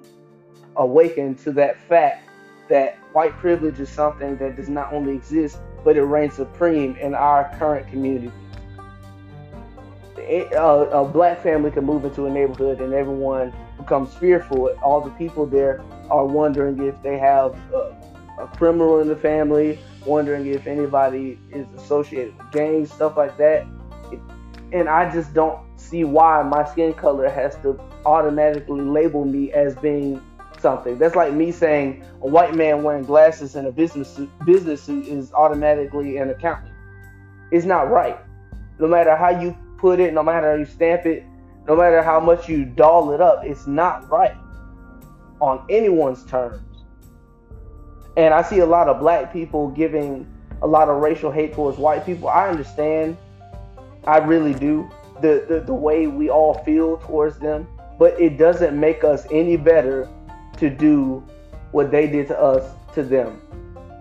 awakened 0.76 1.38
to 1.40 1.52
that 1.52 1.78
fact 1.88 2.28
that 2.68 2.96
white 3.12 3.32
privilege 3.32 3.78
is 3.78 3.90
something 3.90 4.36
that 4.38 4.56
does 4.56 4.70
not 4.70 4.92
only 4.92 5.14
exist, 5.14 5.58
but 5.84 5.96
it 5.96 6.02
reigns 6.02 6.34
supreme 6.34 6.96
in 6.96 7.14
our 7.14 7.54
current 7.58 7.86
community. 7.88 8.32
A, 10.16 10.46
a, 10.52 11.04
black 11.04 11.42
family 11.42 11.70
can 11.70 11.84
move 11.84 12.06
into 12.06 12.24
a 12.24 12.30
neighborhood 12.30 12.80
and 12.80 12.94
everyone 12.94 13.52
becomes 13.76 14.14
fearful. 14.14 14.68
All 14.82 15.02
the 15.02 15.10
people 15.10 15.44
there 15.44 15.82
are 16.10 16.26
wondering 16.26 16.82
if 16.86 17.00
they 17.02 17.18
have 17.18 17.56
a, 17.72 17.96
a 18.40 18.46
criminal 18.56 19.00
in 19.00 19.08
the 19.08 19.16
family, 19.16 19.78
wondering 20.06 20.46
if 20.46 20.66
anybody 20.66 21.38
is 21.50 21.66
associated 21.76 22.36
with 22.38 22.50
gangs, 22.52 22.92
stuff 22.92 23.16
like 23.16 23.36
that 23.38 23.66
and 24.74 24.88
I 24.88 25.10
just 25.12 25.32
don't 25.32 25.60
see 25.76 26.02
why 26.02 26.42
my 26.42 26.64
skin 26.64 26.92
color 26.94 27.30
has 27.30 27.54
to 27.62 27.80
automatically 28.04 28.80
label 28.80 29.24
me 29.24 29.52
as 29.52 29.76
being 29.76 30.20
something. 30.58 30.98
That's 30.98 31.14
like 31.14 31.32
me 31.32 31.52
saying 31.52 32.04
a 32.22 32.26
white 32.26 32.56
man 32.56 32.82
wearing 32.82 33.04
glasses 33.04 33.54
and 33.54 33.68
a 33.68 33.72
business 33.72 34.12
suit, 34.12 34.28
business 34.44 34.82
suit 34.82 35.06
is 35.06 35.32
automatically 35.32 36.16
an 36.16 36.28
accountant. 36.30 36.74
It's 37.52 37.64
not 37.64 37.88
right. 37.88 38.18
No 38.80 38.88
matter 38.88 39.14
how 39.14 39.40
you 39.40 39.56
put 39.78 40.00
it, 40.00 40.12
no 40.12 40.24
matter 40.24 40.50
how 40.50 40.58
you 40.58 40.64
stamp 40.64 41.06
it, 41.06 41.24
no 41.68 41.76
matter 41.76 42.02
how 42.02 42.18
much 42.18 42.48
you 42.48 42.64
doll 42.64 43.12
it 43.12 43.20
up, 43.20 43.42
it's 43.44 43.68
not 43.68 44.10
right 44.10 44.36
on 45.44 45.64
anyone's 45.68 46.24
terms. 46.24 46.62
And 48.16 48.32
I 48.32 48.42
see 48.42 48.60
a 48.60 48.66
lot 48.66 48.88
of 48.88 49.00
black 49.00 49.32
people 49.32 49.68
giving 49.68 50.26
a 50.62 50.66
lot 50.66 50.88
of 50.88 51.02
racial 51.02 51.30
hate 51.30 51.52
towards 51.52 51.78
white 51.78 52.06
people. 52.06 52.28
I 52.28 52.48
understand 52.48 53.16
I 54.06 54.18
really 54.18 54.54
do. 54.54 54.90
The, 55.20 55.44
the 55.48 55.60
the 55.60 55.74
way 55.74 56.06
we 56.06 56.28
all 56.28 56.54
feel 56.64 56.98
towards 56.98 57.38
them, 57.38 57.68
but 57.98 58.20
it 58.20 58.36
doesn't 58.36 58.78
make 58.78 59.04
us 59.04 59.26
any 59.30 59.56
better 59.56 60.08
to 60.58 60.68
do 60.68 61.24
what 61.70 61.90
they 61.90 62.06
did 62.06 62.28
to 62.28 62.40
us 62.40 62.74
to 62.94 63.02
them. 63.02 63.40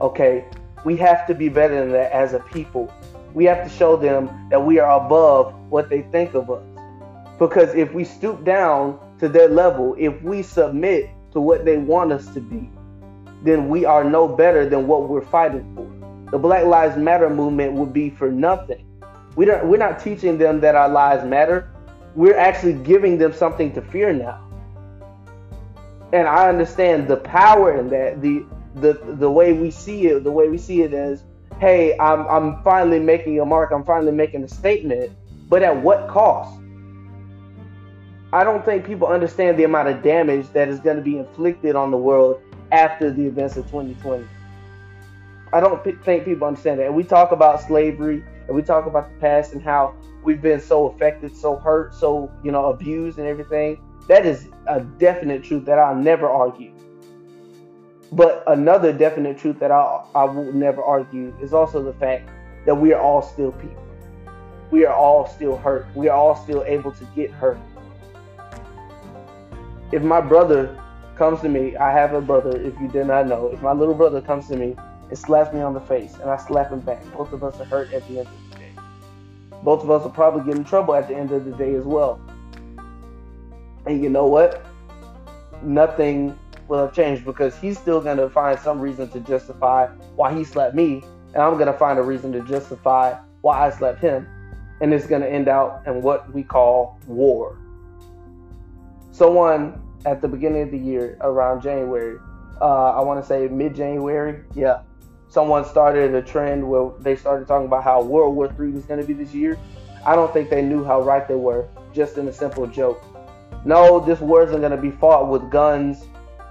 Okay? 0.02 0.46
We 0.86 0.98
have 0.98 1.26
to 1.28 1.34
be 1.34 1.50
better 1.50 1.80
than 1.80 1.92
that 1.92 2.12
as 2.12 2.34
a 2.34 2.40
people. 2.40 2.92
We 3.34 3.46
have 3.46 3.64
to 3.64 3.70
show 3.70 3.96
them 3.96 4.50
that 4.50 4.64
we 4.64 4.80
are 4.80 5.06
above 5.06 5.54
what 5.70 5.90
they 5.90 6.02
think 6.02 6.34
of 6.34 6.50
us. 6.50 6.64
Because 7.40 7.74
if 7.74 7.94
we 7.94 8.04
stoop 8.04 8.44
down 8.44 9.00
to 9.20 9.30
their 9.30 9.48
level, 9.48 9.96
if 9.98 10.22
we 10.22 10.44
submit 10.44 11.10
to 11.34 11.42
what 11.42 11.66
they 11.66 11.78
want 11.78 12.12
us 12.12 12.34
to 12.34 12.40
be, 12.40 12.70
then 13.44 13.70
we 13.70 13.86
are 13.86 14.04
no 14.04 14.28
better 14.28 14.68
than 14.68 14.88
what 14.88 15.10
we're 15.10 15.26
fighting 15.26 15.76
for. 15.76 16.32
The 16.32 16.38
Black 16.40 16.66
Lives 16.66 16.98
Matter 16.98 17.30
movement 17.30 17.74
would 17.74 17.94
be 17.94 18.10
for 18.10 18.32
nothing 18.32 18.86
we 19.36 19.46
don't 19.46 19.68
we're 19.68 19.78
not 19.78 20.00
teaching 20.00 20.38
them 20.38 20.60
that 20.62 20.76
our 20.76 20.90
lives 20.90 21.26
matter. 21.26 21.70
We're 22.16 22.38
actually 22.38 22.74
giving 22.74 23.18
them 23.18 23.34
something 23.34 23.74
to 23.74 23.82
fear 23.82 24.14
now. 24.14 24.40
And 26.12 26.28
I 26.28 26.48
understand 26.48 27.08
the 27.08 27.18
power 27.18 27.80
in 27.80 27.90
that, 27.90 28.22
the 28.22 28.46
the 28.76 28.94
the 29.16 29.30
way 29.30 29.54
we 29.54 29.72
see 29.72 30.08
it, 30.08 30.24
the 30.24 30.32
way 30.32 30.50
we 30.50 30.58
see 30.58 30.82
it 30.82 30.94
as, 30.94 31.24
hey, 31.60 31.98
I'm 31.98 32.28
I'm 32.28 32.64
finally 32.64 33.00
making 33.00 33.40
a 33.40 33.46
mark, 33.46 33.72
I'm 33.72 33.84
finally 33.84 34.12
making 34.12 34.44
a 34.44 34.48
statement, 34.48 35.12
but 35.50 35.64
at 35.64 35.76
what 35.76 36.08
cost? 36.08 36.60
I 38.34 38.44
don't 38.44 38.66
think 38.66 38.84
people 38.84 39.08
understand 39.08 39.60
the 39.60 39.64
amount 39.64 39.90
of 39.90 40.02
damage 40.02 40.50
that 40.54 40.68
is 40.68 40.80
going 40.80 40.96
to 40.96 41.04
be 41.04 41.20
inflicted 41.20 41.76
on 41.76 41.92
the 41.92 41.98
world 41.98 42.42
after 42.72 43.12
the 43.12 43.28
events 43.28 43.58
of 43.58 43.66
2020. 43.66 44.26
I 45.54 45.60
don't 45.60 45.84
think 45.84 46.26
people 46.26 46.48
understand 46.48 46.80
that. 46.80 46.88
And 46.88 46.96
we 46.96 47.04
talk 47.04 47.32
about 47.32 47.62
slavery 47.62 48.24
and 48.48 48.56
we 48.56 48.64
talk 48.64 48.88
about 48.88 49.14
the 49.14 49.20
past 49.20 49.54
and 49.54 49.62
how 49.62 49.94
we've 50.24 50.42
been 50.42 50.60
so 50.60 50.88
affected, 50.88 51.38
so 51.38 51.58
hurt, 51.58 51.94
so 51.94 52.32
you 52.44 52.52
know 52.52 52.66
abused 52.72 53.20
and 53.20 53.28
everything. 53.28 53.80
That 54.08 54.26
is 54.26 54.50
a 54.66 54.80
definite 54.80 55.44
truth 55.44 55.66
that 55.66 55.78
I'll 55.78 55.96
never 55.96 56.28
argue. 56.28 56.74
But 58.12 58.44
another 58.48 58.92
definite 58.92 59.38
truth 59.38 59.60
that 59.60 59.70
I 59.70 60.04
I 60.16 60.24
will 60.24 60.52
never 60.52 60.82
argue 60.82 61.36
is 61.40 61.54
also 61.54 61.84
the 61.84 61.94
fact 61.94 62.32
that 62.66 62.74
we 62.74 62.94
are 62.94 63.00
all 63.00 63.22
still 63.22 63.52
people. 63.52 63.86
We 64.72 64.88
are 64.88 64.96
all 64.96 65.28
still 65.28 65.56
hurt. 65.56 65.86
We 65.94 66.10
are 66.10 66.18
all 66.18 66.36
still 66.36 66.64
able 66.64 66.94
to 66.94 67.06
get 67.16 67.30
hurt. 67.30 67.60
If 69.94 70.02
my 70.02 70.22
brother 70.22 70.76
comes 71.16 71.42
to 71.42 71.50
me, 71.50 71.78
I 71.78 71.92
have 71.92 72.16
a 72.16 72.20
brother, 72.20 72.60
if 72.60 72.74
you 72.82 72.88
did 72.88 73.06
not 73.06 73.28
know, 73.28 73.50
if 73.54 73.62
my 73.62 73.74
little 73.74 73.94
brother 73.94 74.22
comes 74.22 74.48
to 74.48 74.58
me 74.58 74.76
and 75.10 75.16
slaps 75.16 75.54
me 75.54 75.62
on 75.62 75.76
the 75.76 75.82
face 75.82 76.16
and 76.16 76.32
I 76.32 76.38
slap 76.38 76.72
him 76.72 76.80
back, 76.80 77.04
both 77.16 77.32
of 77.32 77.44
us 77.44 77.60
are 77.60 77.66
hurt 77.66 77.94
at 77.94 78.02
the 78.08 78.18
end 78.18 78.28
of 78.28 78.50
the 78.50 78.56
day. 78.58 78.72
Both 79.62 79.84
of 79.84 79.92
us 79.92 80.02
will 80.02 80.10
probably 80.10 80.46
get 80.46 80.58
in 80.58 80.64
trouble 80.64 80.96
at 80.96 81.08
the 81.08 81.16
end 81.16 81.32
of 81.32 81.46
the 81.46 81.52
day 81.52 81.76
as 81.76 81.84
well. 81.84 82.20
And 83.86 84.02
you 84.02 84.10
know 84.10 84.26
what? 84.26 84.66
Nothing 85.62 86.40
will 86.68 86.88
have 86.88 86.96
changed 86.96 87.24
because 87.24 87.56
he's 87.58 87.78
still 87.78 88.02
going 88.02 88.18
to 88.18 88.32
find 88.32 88.58
some 88.58 88.80
reason 88.80 89.10
to 89.10 89.20
justify 89.20 89.86
why 90.16 90.34
he 90.34 90.44
slapped 90.44 90.74
me, 90.74 91.04
and 91.36 91.44
I'm 91.44 91.54
going 91.54 91.72
to 91.72 91.78
find 91.78 92.00
a 92.00 92.04
reason 92.04 92.32
to 92.32 92.42
justify 92.46 93.16
why 93.42 93.68
I 93.68 93.70
slapped 93.70 94.00
him. 94.00 94.28
And 94.82 94.92
it's 94.92 95.06
going 95.06 95.22
to 95.22 95.30
end 95.30 95.48
out 95.48 95.84
in 95.86 96.02
what 96.02 96.34
we 96.34 96.42
call 96.42 96.98
war. 97.06 97.60
Someone 99.14 99.80
at 100.08 100.24
the 100.24 100.28
beginning 100.28 100.64
of 100.64 100.72
the 100.72 100.78
year, 100.78 101.20
around 101.22 101.62
January, 101.62 102.18
uh, 102.60 102.94
I 102.94 103.02
want 103.02 103.22
to 103.22 103.28
say 103.28 103.48
mid 103.48 103.76
January, 103.76 104.44
yeah, 104.56 104.82
someone 105.30 105.64
started 105.66 106.16
a 106.16 106.22
trend 106.24 106.68
where 106.68 106.90
they 107.00 107.16
started 107.16 107.48
talking 107.48 107.68
about 107.68 107.84
how 107.84 108.02
World 108.02 108.36
War 108.36 108.48
III 108.48 108.72
was 108.72 108.86
going 108.86 109.00
to 109.00 109.06
be 109.06 109.14
this 109.14 109.32
year. 109.32 109.60
I 110.04 110.16
don't 110.16 110.34
think 110.34 110.50
they 110.50 110.64
knew 110.64 110.84
how 110.84 111.00
right 111.04 111.28
they 111.28 111.36
were, 111.36 111.68
just 111.94 112.18
in 112.18 112.28
a 112.28 112.34
simple 112.34 112.66
joke. 112.66 113.06
No, 113.66 114.00
this 114.00 114.20
war 114.20 114.42
isn't 114.48 114.60
going 114.60 114.72
to 114.72 114.82
be 114.82 114.90
fought 114.90 115.30
with 115.30 115.48
guns. 115.52 116.08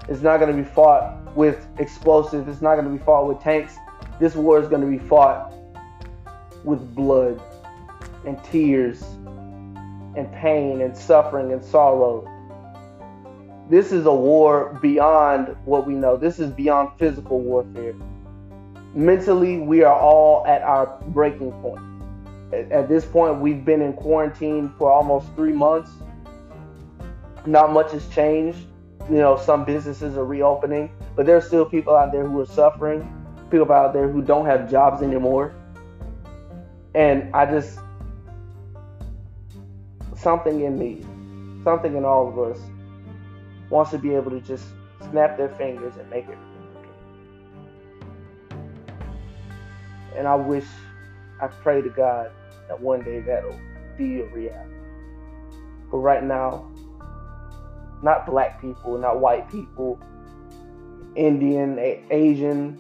It's 0.09 0.23
not 0.23 0.39
going 0.39 0.57
to 0.57 0.63
be 0.63 0.69
fought 0.69 1.35
with 1.35 1.67
explosives. 1.81 2.47
It's 2.47 2.63
not 2.63 2.77
going 2.77 2.87
to 2.87 2.97
be 2.97 3.05
fought 3.05 3.27
with 3.27 3.41
tanks. 3.41 3.77
This 4.21 4.37
war 4.37 4.61
is 4.61 4.69
going 4.69 4.83
to 4.83 4.87
be 4.87 5.05
fought 5.09 5.53
with 6.63 6.95
blood 6.95 7.43
and 8.25 8.41
tears 8.45 9.03
and 10.15 10.33
pain 10.35 10.81
and 10.81 10.97
suffering 10.97 11.53
and 11.53 11.65
sorrow 11.65 12.29
this 13.73 13.91
is 13.91 14.05
a 14.05 14.13
war 14.13 14.79
beyond 14.83 15.57
what 15.65 15.87
we 15.87 15.95
know. 15.95 16.15
This 16.15 16.39
is 16.39 16.51
beyond 16.51 16.91
physical 16.99 17.41
warfare. 17.41 17.95
Mentally, 18.93 19.61
we 19.61 19.83
are 19.83 19.99
all 19.99 20.47
at 20.47 20.61
our 20.61 21.01
breaking 21.07 21.53
point. 21.63 21.81
At, 22.53 22.87
this 22.87 23.07
point, 23.07 23.41
we've 23.41 23.65
been 23.65 23.81
in 23.81 23.95
quarantine 23.95 24.75
for 24.77 24.93
almost 24.93 25.27
three 25.37 25.55
months. 25.55 25.91
Not 27.47 27.73
much 27.73 27.93
has 27.93 28.07
changed. 28.11 28.59
You 29.09 29.17
know, 29.17 29.39
some 29.39 29.65
businesses 29.65 30.19
are 30.19 30.27
reopening, 30.27 30.91
but 31.17 31.25
there's 31.25 31.47
still 31.47 31.65
people 31.65 31.97
out 31.97 32.13
there 32.13 32.29
who 32.29 32.41
are 32.41 32.47
suffering, 32.47 33.11
people 33.51 33.73
out 33.73 33.95
there 33.95 34.07
who 34.07 34.21
don't 34.21 34.45
have 34.45 34.71
jobs 34.71 35.01
anymore. 35.01 35.55
And 36.95 37.35
I 37.35 37.47
just, 37.47 37.79
something 40.15 40.61
in 40.61 40.79
me, 40.79 41.07
something 41.65 41.97
in 41.97 42.05
all 42.05 42.29
of 42.29 42.39
us 42.39 42.61
wants 43.73 43.91
to 43.91 43.97
be 43.97 44.15
able 44.15 44.31
to 44.31 44.41
just 44.43 44.67
snap 45.11 45.39
their 45.39 45.49
fingers 45.57 45.97
and 45.97 46.09
make 46.11 46.25
everything 46.25 46.69
okay. 46.77 48.59
And 50.15 50.29
I 50.29 50.35
wish, 50.35 50.67
I 51.41 51.47
pray 51.47 51.81
to 51.81 51.89
God 51.89 52.31
that 52.69 52.79
one 52.79 53.03
day 53.03 53.21
that'll 53.21 53.59
be 53.97 54.21
a 54.21 54.27
reality. 54.27 54.75
But 55.91 55.97
right 55.97 56.23
now, 56.23 56.71
not 58.03 58.27
black 58.27 58.61
people, 58.61 58.99
not 58.99 59.21
white 59.21 59.51
people, 59.51 59.99
Indian, 61.17 61.79
Asian, 62.11 62.79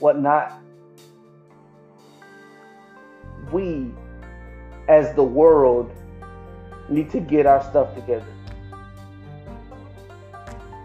whatnot. 0.00 0.52
We, 3.52 3.92
as 4.88 5.14
the 5.14 5.22
world, 5.22 5.92
need 6.88 7.08
to 7.10 7.20
get 7.20 7.46
our 7.46 7.62
stuff 7.62 7.94
together 7.94 8.26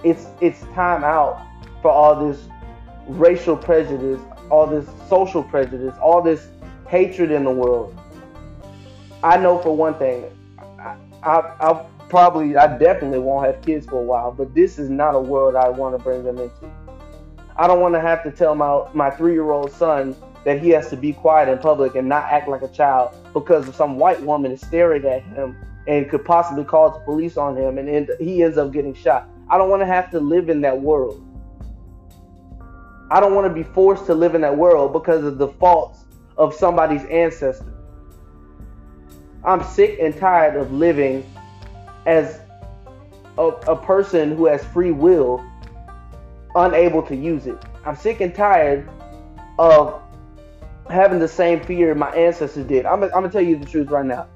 it's 0.04 0.28
it's 0.42 0.62
time 0.74 1.04
out 1.04 1.46
for 1.82 1.92
all 1.92 2.28
this 2.28 2.48
racial 3.08 3.56
prejudice, 3.56 4.22
all 4.50 4.68
this 4.68 4.88
social 5.10 5.44
prejudice, 5.44 5.96
all 6.02 6.22
this 6.22 6.48
hatred 6.88 7.32
in 7.32 7.44
the 7.44 7.52
world. 7.52 7.98
I 9.24 9.38
know 9.38 9.60
for 9.60 9.76
one 9.76 9.96
thing, 9.96 10.26
I, 10.80 10.98
I, 11.24 11.40
I 11.60 11.86
probably, 12.10 12.56
I 12.58 12.78
definitely 12.78 13.20
won't 13.20 13.46
have 13.46 13.62
kids 13.64 13.86
for 13.86 13.96
a 13.96 14.04
while, 14.04 14.32
but 14.32 14.54
this 14.54 14.78
is 14.78 14.90
not 14.90 15.16
a 15.16 15.20
world 15.20 15.56
I 15.56 15.70
want 15.70 15.98
to 15.98 16.04
bring 16.04 16.24
them 16.24 16.38
into. 16.38 16.72
I 17.56 17.68
don't 17.68 17.80
want 17.80 17.94
to 17.96 18.02
have 18.02 18.24
to 18.24 18.32
tell 18.32 18.56
my 18.56 18.88
my 18.94 19.10
three 19.12 19.34
year 19.34 19.52
old 19.52 19.72
son 19.72 20.16
that 20.44 20.62
he 20.62 20.70
has 20.70 20.90
to 20.90 20.98
be 20.98 21.14
quiet 21.14 21.48
in 21.50 21.58
public 21.60 21.96
and 21.96 22.10
not 22.10 22.24
act 22.26 22.50
like 22.50 22.62
a 22.62 22.68
child 22.68 23.16
because 23.34 23.74
some 23.76 23.98
white 23.98 24.22
woman 24.22 24.52
is 24.52 24.62
staring 24.62 25.06
at 25.06 25.24
him 25.24 25.56
and 25.88 26.10
could 26.10 26.26
possibly 26.26 26.64
call 26.64 26.92
the 26.92 27.00
police 27.06 27.38
on 27.38 27.56
him 27.56 27.78
and 27.78 27.88
end, 27.88 28.10
he 28.20 28.44
ends 28.44 28.58
up 28.58 28.72
getting 28.72 28.94
shot. 28.94 29.30
I 29.50 29.58
don't 29.58 29.70
want 29.70 29.82
to 29.82 29.86
have 29.86 30.10
to 30.12 30.20
live 30.20 30.50
in 30.50 30.62
that 30.62 30.80
world. 30.80 31.22
I 33.12 33.20
don't 33.20 33.36
want 33.36 33.48
to 33.48 33.54
be 33.54 33.64
forced 33.64 34.06
to 34.08 34.16
live 34.16 34.36
in 34.36 34.42
that 34.42 34.58
world 34.58 34.94
because 34.94 35.24
of 35.24 35.38
the 35.38 35.50
faults 35.50 36.06
of 36.38 36.54
somebody's 36.54 37.06
ancestor. 37.06 37.74
I'm 39.44 39.64
sick 39.64 40.00
and 40.02 40.18
tired 40.18 40.56
of 40.56 40.72
living 40.72 41.26
as 42.06 42.40
a, 43.38 43.48
a 43.48 43.76
person 43.76 44.36
who 44.36 44.46
has 44.46 44.64
free 44.64 44.92
will, 44.92 45.46
unable 46.56 47.04
to 47.04 47.16
use 47.16 47.46
it. 47.46 47.58
I'm 47.86 47.96
sick 47.96 48.22
and 48.22 48.34
tired 48.34 48.90
of 49.60 50.02
having 50.90 51.20
the 51.20 51.28
same 51.28 51.62
fear 51.62 51.94
my 51.94 52.10
ancestors 52.12 52.66
did. 52.66 52.86
I'm, 52.86 53.04
I'm 53.04 53.10
gonna 53.10 53.30
tell 53.30 53.42
you 53.42 53.58
the 53.58 53.66
truth 53.66 53.90
right 53.90 54.06
now. 54.06 54.28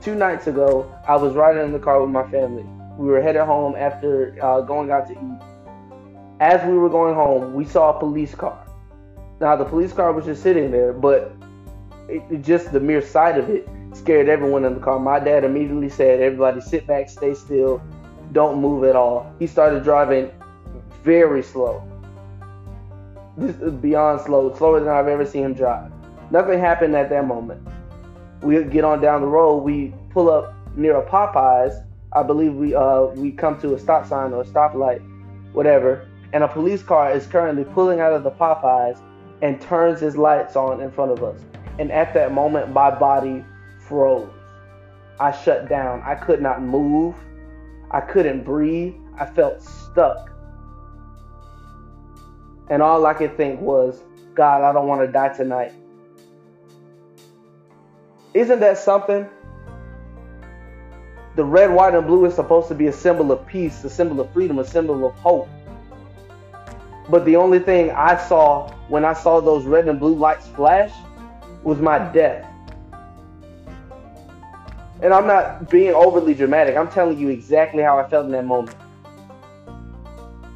Two 0.00 0.14
nights 0.14 0.46
ago, 0.46 0.92
I 1.06 1.16
was 1.16 1.34
riding 1.34 1.62
in 1.62 1.72
the 1.72 1.78
car 1.78 2.00
with 2.00 2.10
my 2.10 2.28
family 2.30 2.64
we 2.98 3.06
were 3.06 3.22
headed 3.22 3.42
home 3.42 3.76
after 3.76 4.36
uh, 4.42 4.60
going 4.60 4.90
out 4.90 5.06
to 5.06 5.12
eat. 5.12 5.42
As 6.40 6.64
we 6.68 6.76
were 6.76 6.90
going 6.90 7.14
home, 7.14 7.54
we 7.54 7.64
saw 7.64 7.96
a 7.96 7.98
police 7.98 8.34
car. 8.34 8.66
Now 9.40 9.54
the 9.54 9.64
police 9.64 9.92
car 9.92 10.12
was 10.12 10.24
just 10.24 10.42
sitting 10.42 10.72
there, 10.72 10.92
but 10.92 11.32
it, 12.08 12.22
it 12.30 12.42
just 12.42 12.72
the 12.72 12.80
mere 12.80 13.00
sight 13.00 13.38
of 13.38 13.48
it 13.48 13.68
scared 13.92 14.28
everyone 14.28 14.64
in 14.64 14.74
the 14.74 14.80
car. 14.80 14.98
My 14.98 15.20
dad 15.20 15.44
immediately 15.44 15.88
said, 15.88 16.20
"Everybody, 16.20 16.60
sit 16.60 16.86
back, 16.86 17.08
stay 17.08 17.34
still, 17.34 17.80
don't 18.32 18.60
move 18.60 18.82
at 18.82 18.96
all." 18.96 19.32
He 19.38 19.46
started 19.46 19.84
driving 19.84 20.30
very 21.04 21.42
slow. 21.42 21.82
This 23.36 23.54
is 23.60 23.74
beyond 23.74 24.20
slow, 24.22 24.52
slower 24.54 24.80
than 24.80 24.88
I've 24.88 25.06
ever 25.06 25.24
seen 25.24 25.44
him 25.44 25.54
drive. 25.54 25.92
Nothing 26.32 26.58
happened 26.58 26.96
at 26.96 27.08
that 27.10 27.26
moment. 27.26 27.66
We 28.42 28.64
get 28.64 28.82
on 28.82 29.00
down 29.00 29.20
the 29.20 29.28
road. 29.28 29.58
We 29.58 29.94
pull 30.10 30.28
up 30.28 30.54
near 30.76 30.96
a 30.96 31.06
Popeyes, 31.06 31.84
I 32.12 32.22
believe 32.22 32.54
we 32.54 32.74
uh 32.74 33.06
we 33.16 33.32
come 33.32 33.60
to 33.60 33.74
a 33.74 33.78
stop 33.78 34.06
sign 34.06 34.32
or 34.32 34.42
a 34.42 34.44
stoplight, 34.44 35.02
whatever, 35.52 36.08
and 36.32 36.42
a 36.44 36.48
police 36.48 36.82
car 36.82 37.12
is 37.12 37.26
currently 37.26 37.64
pulling 37.64 38.00
out 38.00 38.12
of 38.12 38.22
the 38.22 38.30
Popeyes 38.30 39.00
and 39.42 39.60
turns 39.60 40.00
his 40.00 40.16
lights 40.16 40.56
on 40.56 40.80
in 40.80 40.90
front 40.90 41.12
of 41.12 41.22
us. 41.22 41.40
And 41.78 41.92
at 41.92 42.12
that 42.14 42.32
moment, 42.32 42.72
my 42.72 42.90
body 42.90 43.44
froze. 43.78 44.28
I 45.20 45.32
shut 45.32 45.68
down. 45.68 46.02
I 46.04 46.14
could 46.14 46.40
not 46.40 46.62
move. 46.62 47.14
I 47.90 48.00
couldn't 48.00 48.44
breathe. 48.44 48.94
I 49.18 49.26
felt 49.26 49.62
stuck. 49.62 50.30
And 52.70 52.82
all 52.82 53.06
I 53.06 53.14
could 53.14 53.36
think 53.36 53.60
was, 53.60 54.02
God, 54.34 54.62
I 54.62 54.72
don't 54.72 54.86
want 54.86 55.00
to 55.00 55.10
die 55.10 55.30
tonight. 55.30 55.72
Isn't 58.34 58.60
that 58.60 58.78
something? 58.78 59.26
The 61.38 61.44
red, 61.44 61.70
white, 61.70 61.94
and 61.94 62.04
blue 62.04 62.24
is 62.24 62.34
supposed 62.34 62.66
to 62.66 62.74
be 62.74 62.88
a 62.88 62.92
symbol 62.92 63.30
of 63.30 63.46
peace, 63.46 63.84
a 63.84 63.88
symbol 63.88 64.20
of 64.20 64.28
freedom, 64.32 64.58
a 64.58 64.64
symbol 64.64 65.06
of 65.06 65.14
hope. 65.20 65.48
But 67.08 67.24
the 67.26 67.36
only 67.36 67.60
thing 67.60 67.92
I 67.92 68.16
saw 68.16 68.72
when 68.88 69.04
I 69.04 69.12
saw 69.12 69.38
those 69.40 69.64
red 69.64 69.86
and 69.86 70.00
blue 70.00 70.16
lights 70.16 70.48
flash 70.48 70.90
was 71.62 71.78
my 71.78 72.00
death. 72.12 72.44
And 75.00 75.14
I'm 75.14 75.28
not 75.28 75.70
being 75.70 75.94
overly 75.94 76.34
dramatic. 76.34 76.76
I'm 76.76 76.90
telling 76.90 77.16
you 77.16 77.28
exactly 77.28 77.84
how 77.84 78.00
I 78.00 78.08
felt 78.08 78.26
in 78.26 78.32
that 78.32 78.44
moment. 78.44 78.76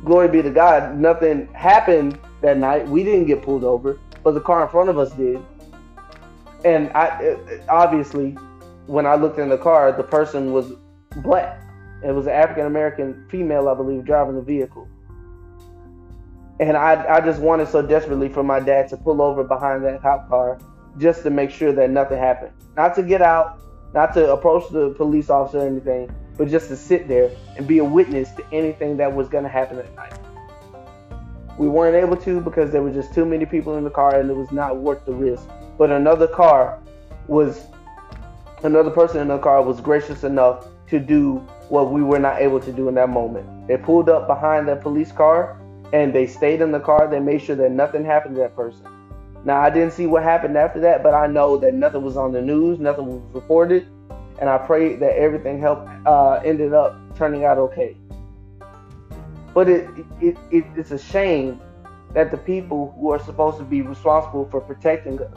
Glory 0.04 0.26
be 0.26 0.42
to 0.42 0.50
God, 0.50 0.98
nothing 0.98 1.46
happened 1.52 2.18
that 2.40 2.58
night. 2.58 2.88
We 2.88 3.04
didn't 3.04 3.26
get 3.26 3.40
pulled 3.42 3.62
over, 3.62 4.00
but 4.24 4.32
the 4.32 4.40
car 4.40 4.64
in 4.64 4.68
front 4.68 4.90
of 4.90 4.98
us 4.98 5.12
did. 5.12 5.40
And 6.64 6.90
I 6.90 7.36
obviously 7.68 8.36
when 8.86 9.06
I 9.06 9.14
looked 9.14 9.38
in 9.38 9.48
the 9.48 9.58
car, 9.58 9.92
the 9.92 10.02
person 10.02 10.52
was 10.52 10.72
black. 11.16 11.60
It 12.04 12.12
was 12.12 12.26
an 12.26 12.32
African 12.32 12.66
American 12.66 13.26
female, 13.28 13.68
I 13.68 13.74
believe, 13.74 14.04
driving 14.04 14.34
the 14.34 14.42
vehicle. 14.42 14.88
And 16.60 16.76
I, 16.76 17.16
I 17.16 17.20
just 17.20 17.40
wanted 17.40 17.68
so 17.68 17.82
desperately 17.82 18.28
for 18.28 18.42
my 18.42 18.60
dad 18.60 18.88
to 18.88 18.96
pull 18.96 19.22
over 19.22 19.44
behind 19.44 19.84
that 19.84 20.02
cop 20.02 20.28
car 20.28 20.58
just 20.98 21.22
to 21.22 21.30
make 21.30 21.50
sure 21.50 21.72
that 21.72 21.90
nothing 21.90 22.18
happened. 22.18 22.52
Not 22.76 22.94
to 22.96 23.02
get 23.02 23.22
out, 23.22 23.60
not 23.94 24.12
to 24.14 24.32
approach 24.32 24.70
the 24.70 24.90
police 24.90 25.30
officer 25.30 25.58
or 25.58 25.66
anything, 25.66 26.14
but 26.36 26.48
just 26.48 26.68
to 26.68 26.76
sit 26.76 27.08
there 27.08 27.30
and 27.56 27.66
be 27.66 27.78
a 27.78 27.84
witness 27.84 28.30
to 28.32 28.44
anything 28.52 28.96
that 28.98 29.12
was 29.12 29.28
going 29.28 29.44
to 29.44 29.50
happen 29.50 29.78
at 29.78 29.94
night. 29.94 30.18
We 31.58 31.68
weren't 31.68 31.96
able 31.96 32.16
to 32.16 32.40
because 32.40 32.72
there 32.72 32.82
were 32.82 32.92
just 32.92 33.14
too 33.14 33.24
many 33.24 33.46
people 33.46 33.76
in 33.76 33.84
the 33.84 33.90
car 33.90 34.18
and 34.18 34.30
it 34.30 34.34
was 34.34 34.50
not 34.50 34.78
worth 34.78 35.04
the 35.04 35.12
risk. 35.12 35.46
But 35.78 35.90
another 35.90 36.26
car 36.26 36.78
was 37.28 37.66
another 38.64 38.90
person 38.90 39.20
in 39.20 39.28
the 39.28 39.38
car 39.38 39.62
was 39.62 39.80
gracious 39.80 40.24
enough 40.24 40.66
to 40.88 40.98
do 40.98 41.36
what 41.68 41.90
we 41.90 42.02
were 42.02 42.18
not 42.18 42.40
able 42.40 42.60
to 42.60 42.72
do 42.72 42.88
in 42.88 42.94
that 42.96 43.08
moment. 43.08 43.66
They 43.66 43.76
pulled 43.76 44.08
up 44.08 44.26
behind 44.26 44.68
that 44.68 44.82
police 44.82 45.12
car 45.12 45.58
and 45.92 46.12
they 46.12 46.26
stayed 46.26 46.60
in 46.60 46.72
the 46.72 46.80
car. 46.80 47.08
They 47.08 47.20
made 47.20 47.42
sure 47.42 47.56
that 47.56 47.70
nothing 47.70 48.04
happened 48.04 48.34
to 48.36 48.42
that 48.42 48.56
person. 48.56 48.86
Now, 49.44 49.60
I 49.60 49.70
didn't 49.70 49.92
see 49.92 50.06
what 50.06 50.22
happened 50.22 50.56
after 50.56 50.80
that, 50.80 51.02
but 51.02 51.14
I 51.14 51.26
know 51.26 51.56
that 51.56 51.74
nothing 51.74 52.02
was 52.02 52.16
on 52.16 52.32
the 52.32 52.40
news, 52.40 52.78
nothing 52.78 53.06
was 53.06 53.22
reported, 53.34 53.88
and 54.40 54.48
I 54.48 54.58
pray 54.58 54.94
that 54.96 55.16
everything 55.16 55.60
helped 55.60 55.88
uh, 56.06 56.40
ended 56.44 56.72
up 56.72 56.96
turning 57.16 57.44
out 57.44 57.58
okay. 57.58 57.96
But 59.52 59.68
it, 59.68 59.88
it, 60.20 60.36
it 60.50 60.64
it's 60.76 60.92
a 60.92 60.98
shame 60.98 61.60
that 62.14 62.30
the 62.30 62.36
people 62.36 62.94
who 62.98 63.10
are 63.10 63.18
supposed 63.18 63.58
to 63.58 63.64
be 63.64 63.82
responsible 63.82 64.48
for 64.50 64.60
protecting 64.60 65.20
us, 65.20 65.36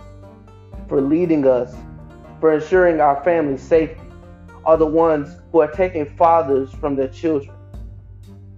for 0.87 1.01
leading 1.01 1.47
us, 1.47 1.75
for 2.45 2.53
ensuring 2.53 3.01
our 3.01 3.23
family's 3.23 3.59
safety, 3.59 3.99
are 4.65 4.77
the 4.77 4.85
ones 4.85 5.35
who 5.51 5.61
are 5.61 5.71
taking 5.71 6.05
fathers 6.15 6.71
from 6.73 6.95
their 6.95 7.07
children, 7.07 7.57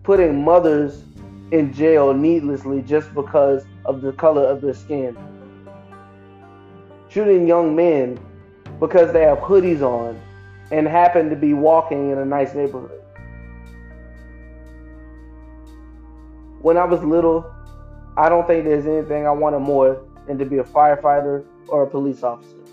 putting 0.03 0.43
mothers 0.43 1.05
in 1.53 1.71
jail 1.71 2.13
needlessly 2.13 2.81
just 2.81 3.13
because 3.13 3.63
of 3.85 4.01
the 4.01 4.11
color 4.11 4.43
of 4.43 4.59
their 4.59 4.73
skin, 4.73 5.17
shooting 7.07 7.47
young 7.47 7.77
men 7.77 8.19
because 8.81 9.13
they 9.13 9.21
have 9.21 9.37
hoodies 9.37 9.81
on 9.81 10.19
and 10.69 10.85
happen 10.85 11.29
to 11.29 11.37
be 11.37 11.53
walking 11.53 12.11
in 12.11 12.17
a 12.17 12.25
nice 12.25 12.53
neighborhood. 12.53 13.01
When 16.61 16.75
I 16.75 16.83
was 16.83 17.01
little, 17.05 17.49
I 18.17 18.27
don't 18.27 18.45
think 18.45 18.65
there's 18.65 18.85
anything 18.85 19.25
I 19.25 19.31
wanted 19.31 19.59
more 19.59 20.05
than 20.27 20.37
to 20.39 20.45
be 20.45 20.57
a 20.57 20.65
firefighter 20.65 21.45
or 21.69 21.83
a 21.83 21.87
police 21.89 22.21
officer. 22.21 22.66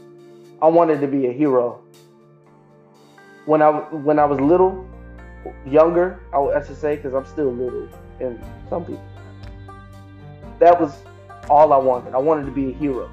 I 0.65 0.69
wanted 0.69 1.03
to 1.03 1.07
be 1.07 1.27
a 1.27 1.33
hero. 1.33 1.83
When 3.45 3.61
I 3.61 3.71
when 3.71 4.19
I 4.19 4.25
was 4.25 4.41
little, 4.41 4.89
younger, 5.67 6.23
I, 6.33 6.39
I 6.39 6.65
should 6.65 6.79
say, 6.79 6.97
because 6.97 7.13
I'm 7.13 7.27
still 7.27 7.53
little, 7.53 7.87
and 8.19 8.43
some 8.71 8.87
people. 8.87 9.05
That 10.61 10.81
was 10.81 11.03
all 11.51 11.75
I 11.75 11.77
wanted. 11.77 12.15
I 12.15 12.19
wanted 12.19 12.47
to 12.47 12.51
be 12.51 12.71
a 12.71 12.73
hero. 12.73 13.11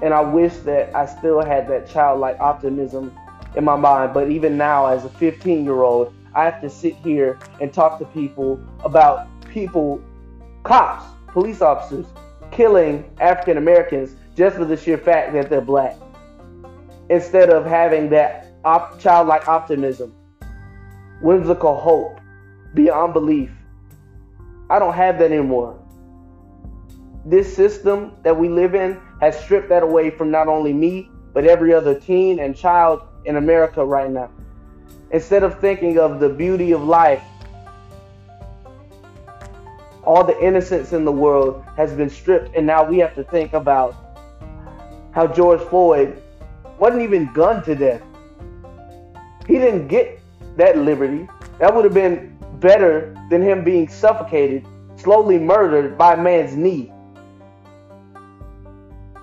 And 0.00 0.14
I 0.14 0.20
wish 0.20 0.54
that 0.58 0.94
I 0.94 1.06
still 1.06 1.44
had 1.44 1.66
that 1.66 1.88
childlike 1.88 2.38
optimism 2.38 3.12
in 3.56 3.64
my 3.64 3.74
mind. 3.74 4.14
But 4.14 4.30
even 4.30 4.56
now, 4.56 4.86
as 4.86 5.04
a 5.04 5.08
15 5.08 5.64
year 5.64 5.82
old, 5.82 6.14
I 6.36 6.44
have 6.44 6.60
to 6.60 6.70
sit 6.70 6.94
here 6.98 7.40
and 7.60 7.74
talk 7.74 7.98
to 7.98 8.04
people 8.04 8.62
about 8.84 9.26
people, 9.48 10.00
cops, 10.62 11.04
police 11.32 11.62
officers, 11.62 12.06
killing 12.52 13.10
African 13.18 13.56
Americans 13.56 14.14
just 14.36 14.56
for 14.56 14.64
the 14.64 14.76
sheer 14.76 14.98
fact 14.98 15.32
that 15.32 15.50
they're 15.50 15.60
black. 15.60 15.96
Instead 17.10 17.50
of 17.50 17.66
having 17.66 18.08
that 18.10 18.46
op- 18.64 18.98
childlike 18.98 19.48
optimism, 19.48 20.14
whimsical 21.20 21.76
hope, 21.78 22.20
beyond 22.74 23.12
belief. 23.12 23.50
I 24.70 24.78
don't 24.78 24.94
have 24.94 25.18
that 25.18 25.30
anymore. 25.30 25.78
This 27.24 27.54
system 27.54 28.16
that 28.22 28.36
we 28.36 28.48
live 28.48 28.74
in 28.74 29.00
has 29.20 29.38
stripped 29.38 29.68
that 29.68 29.82
away 29.82 30.10
from 30.10 30.30
not 30.30 30.48
only 30.48 30.72
me, 30.72 31.10
but 31.32 31.44
every 31.44 31.72
other 31.72 31.98
teen 31.98 32.38
and 32.40 32.56
child 32.56 33.02
in 33.24 33.36
America 33.36 33.84
right 33.84 34.10
now. 34.10 34.30
Instead 35.10 35.42
of 35.42 35.60
thinking 35.60 35.98
of 35.98 36.20
the 36.20 36.28
beauty 36.28 36.72
of 36.72 36.82
life, 36.82 37.22
all 40.04 40.24
the 40.24 40.38
innocence 40.44 40.92
in 40.92 41.04
the 41.04 41.12
world 41.12 41.62
has 41.76 41.92
been 41.92 42.10
stripped, 42.10 42.56
and 42.56 42.66
now 42.66 42.82
we 42.82 42.98
have 42.98 43.14
to 43.14 43.22
think 43.24 43.52
about 43.52 43.94
how 45.12 45.26
George 45.26 45.60
Floyd 45.68 46.20
wasn't 46.78 47.02
even 47.02 47.32
gunned 47.32 47.64
to 47.64 47.74
death. 47.74 48.02
He 49.46 49.54
didn't 49.54 49.88
get 49.88 50.20
that 50.56 50.78
liberty. 50.78 51.28
That 51.58 51.74
would 51.74 51.84
have 51.84 51.94
been 51.94 52.36
better 52.60 53.14
than 53.30 53.42
him 53.42 53.64
being 53.64 53.88
suffocated, 53.88 54.66
slowly 54.96 55.38
murdered 55.38 55.96
by 55.96 56.14
a 56.14 56.16
man's 56.16 56.56
knee. 56.56 56.92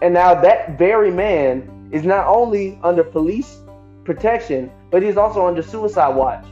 And 0.01 0.13
now 0.13 0.33
that 0.33 0.77
very 0.77 1.11
man 1.11 1.89
is 1.91 2.03
not 2.03 2.27
only 2.27 2.79
under 2.83 3.03
police 3.03 3.59
protection, 4.03 4.71
but 4.91 5.03
he's 5.03 5.17
also 5.17 5.45
under 5.45 5.61
suicide 5.61 6.15
watch. 6.15 6.45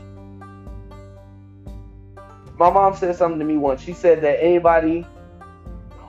My 2.58 2.70
mom 2.70 2.96
said 2.96 3.14
something 3.16 3.38
to 3.38 3.44
me 3.44 3.56
once. 3.56 3.80
She 3.80 3.92
said 3.92 4.20
that 4.22 4.42
anybody 4.42 5.06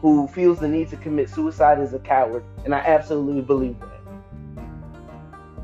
who 0.02 0.28
feels 0.28 0.60
the 0.60 0.68
need 0.68 0.90
to 0.90 0.98
commit 0.98 1.30
suicide 1.30 1.80
is 1.80 1.94
a 1.94 2.00
coward, 2.00 2.44
and 2.64 2.74
I 2.74 2.80
absolutely 2.80 3.42
believe 3.42 3.80
that. 3.80 3.90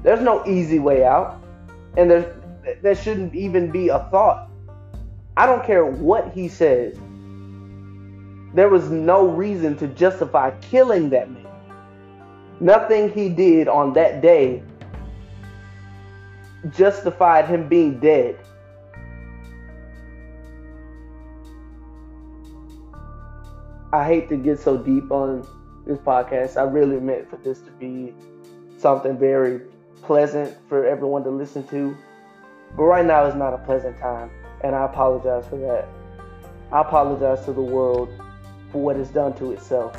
There's 0.03 0.21
no 0.21 0.45
easy 0.45 0.79
way 0.79 1.03
out, 1.03 1.41
and 1.97 2.11
there's 2.11 2.25
there 2.81 2.95
shouldn't 2.95 3.35
even 3.35 3.71
be 3.71 3.89
a 3.89 3.99
thought. 4.11 4.49
I 5.37 5.45
don't 5.45 5.65
care 5.65 5.85
what 5.85 6.31
he 6.31 6.47
says. 6.47 6.97
There 8.53 8.69
was 8.69 8.89
no 8.89 9.27
reason 9.27 9.77
to 9.77 9.87
justify 9.87 10.51
killing 10.61 11.09
that 11.09 11.29
man. 11.29 11.45
Nothing 12.59 13.11
he 13.11 13.29
did 13.29 13.67
on 13.67 13.93
that 13.93 14.21
day 14.21 14.63
justified 16.71 17.45
him 17.45 17.67
being 17.67 17.99
dead. 17.99 18.37
I 23.95 24.03
hate 24.03 24.27
to 24.27 24.35
get 24.35 24.59
so 24.59 24.75
deep 24.77 25.09
on 25.09 25.47
this 25.87 25.97
podcast. 25.99 26.57
I 26.57 26.63
really 26.63 26.99
meant 26.99 27.29
for 27.29 27.37
this 27.37 27.61
to 27.61 27.71
be 27.71 28.13
something 28.77 29.17
very 29.17 29.61
pleasant 30.01 30.53
for 30.67 30.85
everyone 30.85 31.23
to 31.23 31.29
listen 31.29 31.65
to. 31.67 31.95
But 32.75 32.83
right 32.83 33.05
now 33.05 33.25
is 33.25 33.35
not 33.35 33.53
a 33.53 33.57
pleasant 33.59 33.97
time, 33.97 34.31
and 34.65 34.75
I 34.75 34.83
apologize 34.83 35.47
for 35.47 35.55
that. 35.59 35.87
I 36.73 36.81
apologize 36.81 37.45
to 37.45 37.53
the 37.53 37.61
world 37.61 38.09
for 38.69 38.81
what 38.81 38.97
it's 38.97 39.11
done 39.11 39.33
to 39.37 39.53
itself, 39.53 39.95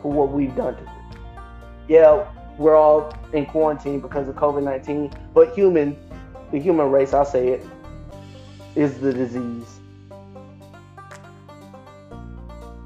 for 0.00 0.10
what 0.10 0.32
we've 0.32 0.56
done 0.56 0.74
to 0.76 0.82
it. 0.82 1.18
Yeah, 1.88 2.26
we're 2.56 2.76
all 2.76 3.14
in 3.34 3.44
quarantine 3.44 4.00
because 4.00 4.26
of 4.26 4.36
COVID 4.36 4.62
19, 4.62 5.12
but 5.34 5.52
human, 5.52 5.98
the 6.50 6.58
human 6.58 6.90
race, 6.90 7.12
I'll 7.12 7.26
say 7.26 7.48
it, 7.48 7.66
is 8.74 9.00
the 9.00 9.12
disease. 9.12 9.81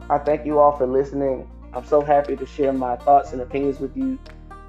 I 0.08 0.18
thank 0.18 0.46
you 0.46 0.58
all 0.58 0.76
for 0.76 0.86
listening. 0.86 1.48
I'm 1.72 1.84
so 1.84 2.00
happy 2.00 2.36
to 2.36 2.46
share 2.46 2.72
my 2.72 2.96
thoughts 2.96 3.32
and 3.32 3.42
opinions 3.42 3.80
with 3.80 3.96
you. 3.96 4.18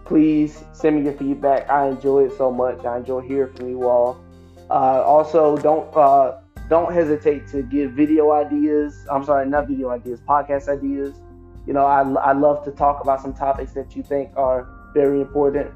Please 0.06 0.64
send 0.74 0.98
me 0.98 1.04
your 1.04 1.14
feedback. 1.14 1.70
I 1.70 1.88
enjoy 1.88 2.26
it 2.26 2.38
so 2.38 2.52
much. 2.52 2.84
I 2.86 2.98
enjoy 2.98 3.22
hearing 3.22 3.54
from 3.54 3.70
you 3.70 3.88
all. 3.88 4.24
Uh, 4.70 5.04
also, 5.04 5.58
don't 5.58 5.96
uh, 5.96 6.40
don't 6.70 6.94
hesitate 6.94 7.48
to 7.50 7.62
give 7.62 7.92
video 7.92 8.32
ideas. 8.32 9.06
I'm 9.10 9.24
sorry, 9.24 9.48
not 9.48 9.68
video 9.68 9.90
ideas, 9.90 10.20
podcast 10.22 10.68
ideas. 10.68 11.16
You 11.66 11.74
know, 11.74 11.86
I, 11.86 12.02
I 12.02 12.32
love 12.32 12.64
to 12.66 12.72
talk 12.72 13.02
about 13.02 13.22
some 13.22 13.34
topics 13.34 13.74
that 13.74 13.96
you 13.96 14.04
think 14.04 14.32
are 14.36 14.68
very 14.94 15.22
important. 15.22 15.72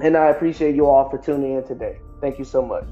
And 0.00 0.16
I 0.16 0.28
appreciate 0.28 0.74
you 0.74 0.86
all 0.86 1.08
for 1.10 1.18
tuning 1.18 1.56
in 1.56 1.64
today. 1.64 1.98
Thank 2.20 2.38
you 2.38 2.44
so 2.44 2.62
much. 2.62 2.86